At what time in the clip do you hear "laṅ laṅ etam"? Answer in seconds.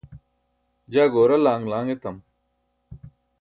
1.45-2.17